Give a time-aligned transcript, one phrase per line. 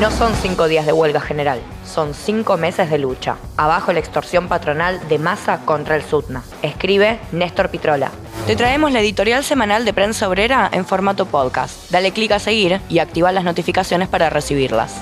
[0.00, 3.36] No son cinco días de huelga general, son cinco meses de lucha.
[3.56, 6.42] Abajo la extorsión patronal de masa contra el SUTNA.
[6.62, 8.10] Escribe Néstor Pitrola.
[8.46, 11.90] Te traemos la editorial semanal de Prensa Obrera en formato podcast.
[11.90, 15.00] Dale clic a seguir y activa las notificaciones para recibirlas.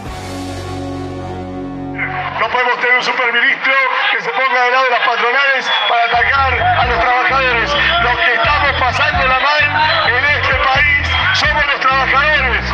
[2.39, 3.73] No podemos tener un superministro
[4.13, 7.71] que se ponga del lado de las patronales para atacar a los trabajadores.
[8.03, 9.65] Los que estamos pasando la mal
[10.07, 12.65] en este país somos los trabajadores.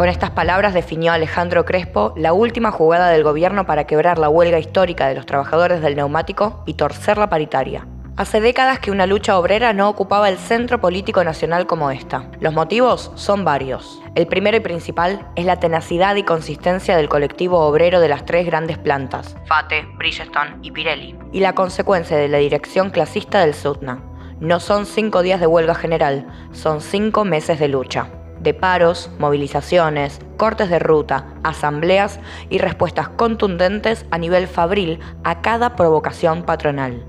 [0.00, 4.58] Con estas palabras definió Alejandro Crespo la última jugada del gobierno para quebrar la huelga
[4.58, 7.86] histórica de los trabajadores del neumático y torcer la paritaria.
[8.16, 12.30] Hace décadas que una lucha obrera no ocupaba el centro político nacional como esta.
[12.40, 14.00] Los motivos son varios.
[14.14, 18.46] El primero y principal es la tenacidad y consistencia del colectivo obrero de las tres
[18.46, 24.02] grandes plantas, FATE, Bridgestone y Pirelli, y la consecuencia de la dirección clasista del SUTNA.
[24.40, 28.08] No son cinco días de huelga general, son cinco meses de lucha
[28.40, 35.76] de paros, movilizaciones, cortes de ruta, asambleas y respuestas contundentes a nivel fabril a cada
[35.76, 37.04] provocación patronal.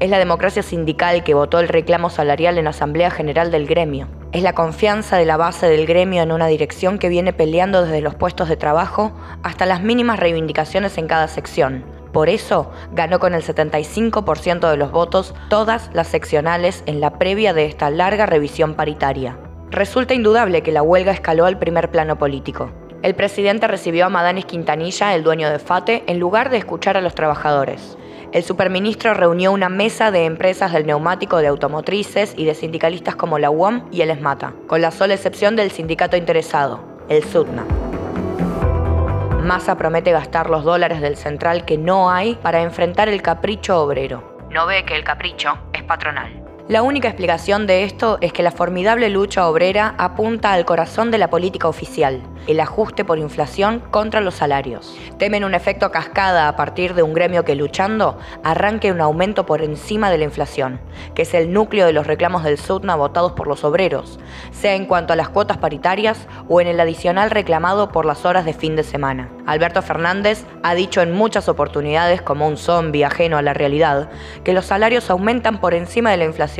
[0.00, 4.08] Es la democracia sindical que votó el reclamo salarial en Asamblea General del gremio.
[4.32, 8.00] Es la confianza de la base del gremio en una dirección que viene peleando desde
[8.00, 11.84] los puestos de trabajo hasta las mínimas reivindicaciones en cada sección.
[12.12, 17.52] Por eso ganó con el 75% de los votos todas las seccionales en la previa
[17.52, 19.38] de esta larga revisión paritaria.
[19.70, 22.70] Resulta indudable que la huelga escaló al primer plano político.
[23.02, 27.00] El presidente recibió a Madanes Quintanilla, el dueño de FATE, en lugar de escuchar a
[27.00, 27.96] los trabajadores.
[28.32, 33.38] El superministro reunió una mesa de empresas del neumático de automotrices y de sindicalistas como
[33.38, 37.64] la UOM y el ESMATA, con la sola excepción del sindicato interesado, el SUTNA.
[39.42, 44.38] Massa promete gastar los dólares del central que no hay para enfrentar el capricho obrero.
[44.50, 46.37] No ve que el capricho es patronal.
[46.68, 51.16] La única explicación de esto es que la formidable lucha obrera apunta al corazón de
[51.16, 54.94] la política oficial, el ajuste por inflación contra los salarios.
[55.16, 59.62] Temen un efecto cascada a partir de un gremio que luchando arranque un aumento por
[59.62, 60.78] encima de la inflación,
[61.14, 64.84] que es el núcleo de los reclamos del SUTNA votados por los obreros, sea en
[64.84, 68.76] cuanto a las cuotas paritarias o en el adicional reclamado por las horas de fin
[68.76, 69.30] de semana.
[69.46, 74.10] Alberto Fernández ha dicho en muchas oportunidades, como un zombi ajeno a la realidad,
[74.44, 76.57] que los salarios aumentan por encima de la inflación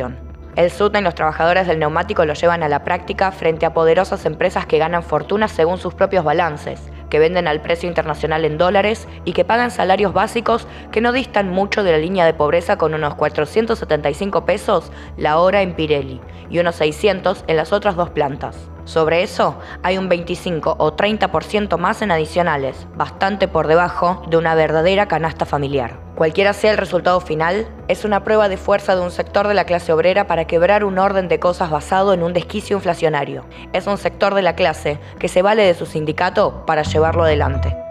[0.59, 4.27] el SUTNA y los trabajadores del neumático lo llevan a la práctica frente a poderosas
[4.27, 9.07] empresas que ganan fortunas según sus propios balances, que venden al precio internacional en dólares
[9.25, 12.93] y que pagan salarios básicos que no distan mucho de la línea de pobreza con
[12.93, 16.21] unos 475 pesos la hora en Pirelli
[16.51, 18.57] y unos 600 en las otras dos plantas.
[18.85, 24.57] Sobre eso hay un 25 o 30% más en adicionales, bastante por debajo de una
[24.57, 26.08] verdadera canasta familiar.
[26.19, 29.67] Cualquiera sea el resultado final, es una prueba de fuerza de un sector de la
[29.67, 33.45] clase obrera para quebrar un orden de cosas basado en un desquicio inflacionario.
[33.73, 37.88] Es un sector de la clase que se vale de su sindicato para llevarlo adelante.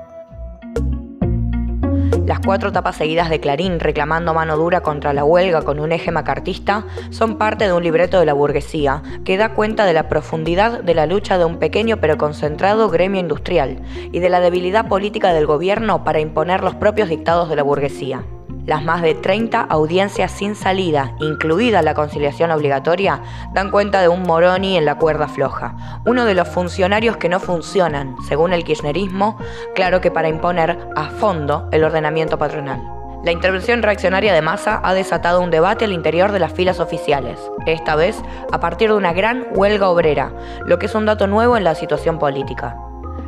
[2.25, 6.11] Las cuatro tapas seguidas de Clarín reclamando mano dura contra la huelga con un eje
[6.11, 10.83] macartista son parte de un libreto de la burguesía que da cuenta de la profundidad
[10.83, 13.81] de la lucha de un pequeño pero concentrado gremio industrial
[14.11, 18.23] y de la debilidad política del gobierno para imponer los propios dictados de la burguesía.
[18.67, 23.21] Las más de 30 audiencias sin salida, incluida la conciliación obligatoria,
[23.53, 27.39] dan cuenta de un Moroni en la cuerda floja, uno de los funcionarios que no
[27.39, 29.37] funcionan, según el kirchnerismo,
[29.73, 32.81] claro que para imponer a fondo el ordenamiento patronal.
[33.23, 37.39] La intervención reaccionaria de Massa ha desatado un debate al interior de las filas oficiales,
[37.65, 40.33] esta vez a partir de una gran huelga obrera,
[40.65, 42.75] lo que es un dato nuevo en la situación política.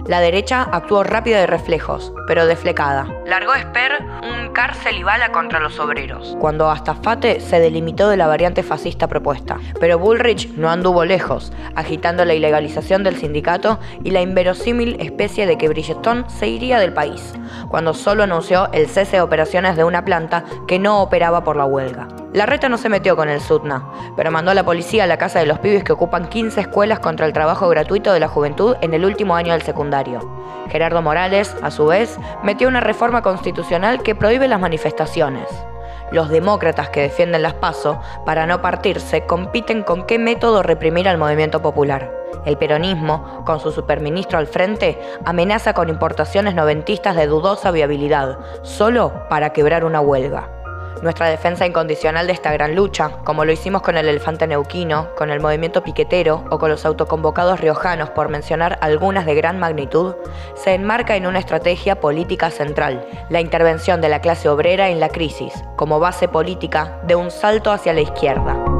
[0.09, 3.07] La derecha actuó rápida de reflejos, pero desflecada.
[3.27, 8.17] Largó Esper un cárcel y bala contra los obreros, cuando hasta Fate se delimitó de
[8.17, 9.59] la variante fascista propuesta.
[9.79, 15.59] Pero Bullrich no anduvo lejos, agitando la ilegalización del sindicato y la inverosímil especie de
[15.59, 17.35] que Bridgestone se iría del país,
[17.69, 21.65] cuando solo anunció el cese de operaciones de una planta que no operaba por la
[21.65, 22.07] huelga.
[22.31, 25.17] La reta no se metió con el SUTNA, pero mandó a la policía a la
[25.17, 28.75] casa de los pibes que ocupan 15 escuelas contra el trabajo gratuito de la juventud
[28.81, 30.19] en el último año del secundario.
[30.69, 35.47] Gerardo Morales, a su vez, metió una reforma constitucional que prohíbe las manifestaciones.
[36.11, 41.17] Los demócratas que defienden las PASO, para no partirse, compiten con qué método reprimir al
[41.17, 42.13] movimiento popular.
[42.45, 49.27] El peronismo, con su superministro al frente, amenaza con importaciones noventistas de dudosa viabilidad, solo
[49.29, 50.58] para quebrar una huelga
[51.01, 55.29] nuestra defensa incondicional de esta gran lucha, como lo hicimos con el elefante neuquino, con
[55.29, 60.15] el movimiento piquetero o con los autoconvocados riojanos, por mencionar algunas de gran magnitud,
[60.55, 65.09] se enmarca en una estrategia política central, la intervención de la clase obrera en la
[65.09, 68.78] crisis, como base política de un salto hacia la izquierda.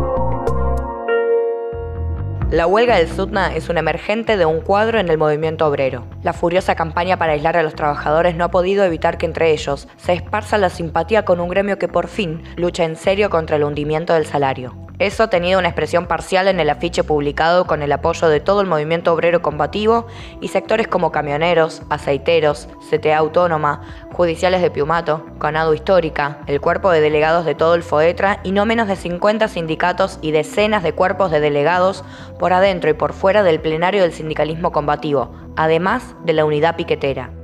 [2.51, 6.07] La huelga del SUTNA es un emergente de un cuadro en el movimiento obrero.
[6.23, 9.87] La furiosa campaña para aislar a los trabajadores no ha podido evitar que entre ellos
[9.97, 13.63] se esparza la simpatía con un gremio que por fin lucha en serio contra el
[13.63, 14.88] hundimiento del salario.
[14.99, 18.59] Eso ha tenido una expresión parcial en el afiche publicado con el apoyo de todo
[18.59, 20.07] el movimiento obrero combativo
[20.41, 23.81] y sectores como camioneros, aceiteros, CTA Autónoma,
[24.11, 28.65] judiciales de Piumato, Conado Histórica, el cuerpo de delegados de todo el FOETRA y no
[28.65, 32.03] menos de 50 sindicatos y decenas de cuerpos de delegados
[32.37, 37.38] por adentro y por fuera del plenario del sindicalismo combativo, además de la unidad piquetera.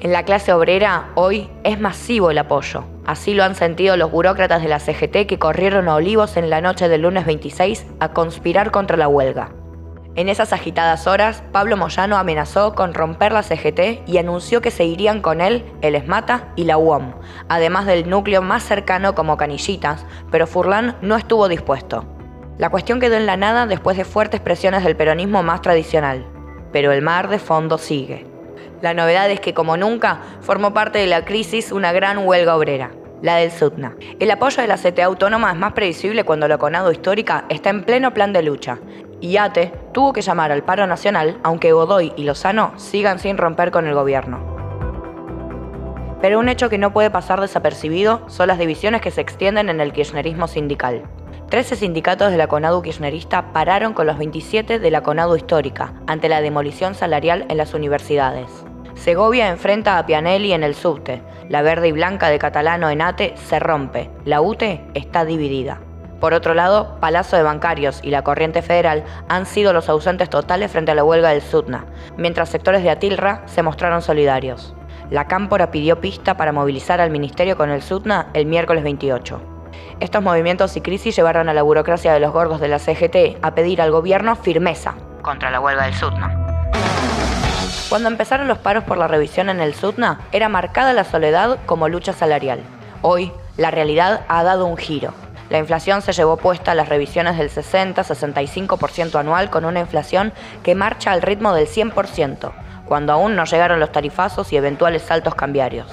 [0.00, 2.84] En la clase obrera hoy es masivo el apoyo.
[3.06, 6.60] Así lo han sentido los burócratas de la CGT que corrieron a Olivos en la
[6.60, 9.50] noche del lunes 26 a conspirar contra la huelga.
[10.16, 14.84] En esas agitadas horas, Pablo Moyano amenazó con romper la CGT y anunció que se
[14.84, 17.14] irían con él el ESMATA y la UOM,
[17.48, 22.04] además del núcleo más cercano como Canillitas, pero Furlan no estuvo dispuesto.
[22.58, 26.24] La cuestión quedó en la nada después de fuertes presiones del peronismo más tradicional,
[26.72, 28.33] pero el mar de fondo sigue.
[28.84, 32.90] La novedad es que, como nunca, formó parte de la crisis una gran huelga obrera,
[33.22, 33.96] la del SUTNA.
[34.20, 37.84] El apoyo de la CTA autónoma es más previsible cuando la CONADO histórica está en
[37.84, 38.80] pleno plan de lucha.
[39.22, 43.70] Y ATE tuvo que llamar al paro nacional, aunque Godoy y Lozano sigan sin romper
[43.70, 44.44] con el gobierno.
[46.20, 49.80] Pero un hecho que no puede pasar desapercibido son las divisiones que se extienden en
[49.80, 51.04] el kirchnerismo sindical.
[51.48, 56.28] Trece sindicatos de la CONADU kirchnerista pararon con los 27 de la CONADU histórica ante
[56.28, 58.63] la demolición salarial en las universidades.
[58.94, 61.22] Segovia enfrenta a Pianelli en el subte.
[61.48, 64.10] La verde y blanca de Catalano en ATE se rompe.
[64.24, 65.80] La UTE está dividida.
[66.20, 70.70] Por otro lado, Palazzo de Bancarios y la Corriente Federal han sido los ausentes totales
[70.70, 71.84] frente a la huelga del SUTNA,
[72.16, 74.74] mientras sectores de Atilra se mostraron solidarios.
[75.10, 79.40] La Cámpora pidió pista para movilizar al Ministerio con el SUTNA el miércoles 28.
[80.00, 83.54] Estos movimientos y crisis llevaron a la burocracia de los gordos de la CGT a
[83.54, 86.43] pedir al gobierno firmeza contra la huelga del SUTNA.
[87.94, 91.88] Cuando empezaron los paros por la revisión en el SUTNA, era marcada la soledad como
[91.88, 92.58] lucha salarial.
[93.02, 95.14] Hoy, la realidad ha dado un giro.
[95.48, 100.32] La inflación se llevó puesta a las revisiones del 60-65% anual con una inflación
[100.64, 102.50] que marcha al ritmo del 100%,
[102.84, 105.86] cuando aún no llegaron los tarifazos y eventuales saltos cambiarios.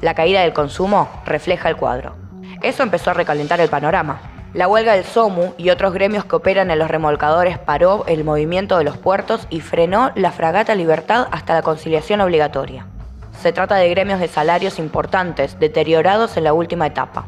[0.00, 2.16] La caída del consumo refleja el cuadro.
[2.62, 4.33] Eso empezó a recalentar el panorama.
[4.54, 8.78] La huelga del SOMU y otros gremios que operan en los remolcadores paró el movimiento
[8.78, 12.86] de los puertos y frenó la fragata Libertad hasta la conciliación obligatoria.
[13.42, 17.26] Se trata de gremios de salarios importantes, deteriorados en la última etapa.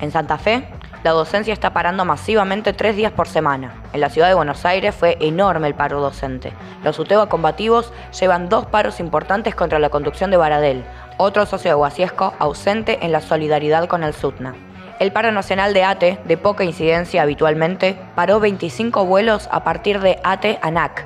[0.00, 0.68] En Santa Fe,
[1.02, 3.72] la docencia está parando masivamente tres días por semana.
[3.94, 6.52] En la ciudad de Buenos Aires fue enorme el paro docente.
[6.84, 7.90] Los UTEBA combativos
[8.20, 10.84] llevan dos paros importantes contra la conducción de Baradel,
[11.16, 14.65] otro socio de Guasiesco ausente en la solidaridad con el SUTNA.
[14.98, 20.18] El paro nacional de ATE, de poca incidencia habitualmente, paró 25 vuelos a partir de
[20.24, 21.04] ATE a NAC.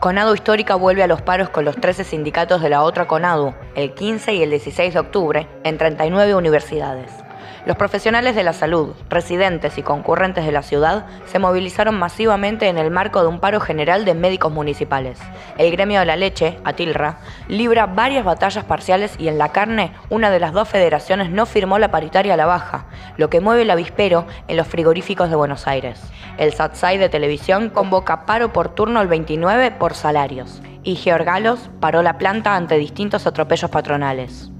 [0.00, 3.92] Conadu Histórica vuelve a los paros con los 13 sindicatos de la otra Conadu, el
[3.92, 7.25] 15 y el 16 de octubre, en 39 universidades.
[7.66, 12.78] Los profesionales de la salud, residentes y concurrentes de la ciudad se movilizaron masivamente en
[12.78, 15.18] el marco de un paro general de médicos municipales.
[15.58, 17.18] El gremio de la leche, Atilra,
[17.48, 21.80] libra varias batallas parciales y en la carne una de las dos federaciones no firmó
[21.80, 22.86] la paritaria a la baja,
[23.16, 26.00] lo que mueve el avispero en los frigoríficos de Buenos Aires.
[26.38, 32.04] El SATSAI de televisión convoca paro por turno el 29 por salarios y Georgalos paró
[32.04, 34.52] la planta ante distintos atropellos patronales.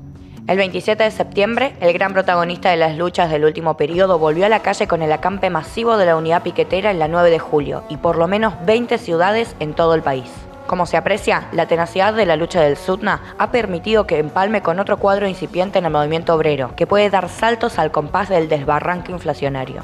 [0.49, 4.49] El 27 de septiembre, el gran protagonista de las luchas del último periodo volvió a
[4.49, 7.83] la calle con el acampe masivo de la unidad piquetera en la 9 de julio
[7.88, 10.31] y por lo menos 20 ciudades en todo el país.
[10.69, 14.79] Como se aprecia, la tenacidad de la lucha del SUTNA ha permitido que empalme con
[14.79, 19.11] otro cuadro incipiente en el movimiento obrero, que puede dar saltos al compás del desbarranque
[19.11, 19.83] inflacionario.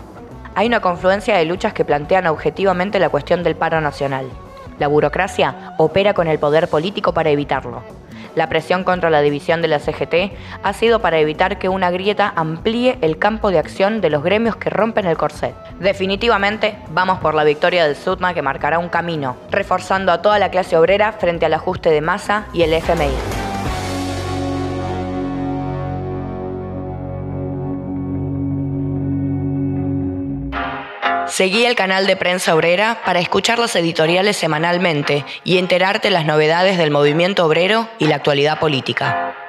[0.55, 4.27] Hay una confluencia de luchas que plantean objetivamente la cuestión del paro nacional.
[4.79, 7.83] La burocracia opera con el poder político para evitarlo.
[8.35, 12.33] La presión contra la división de la CGT ha sido para evitar que una grieta
[12.35, 15.55] amplíe el campo de acción de los gremios que rompen el corset.
[15.81, 20.51] Definitivamente, vamos por la victoria del SUTMA que marcará un camino, reforzando a toda la
[20.51, 23.42] clase obrera frente al ajuste de masa y el FMI.
[31.33, 36.77] Seguí el canal de Prensa Obrera para escuchar los editoriales semanalmente y enterarte las novedades
[36.77, 39.42] del movimiento obrero y la actualidad política.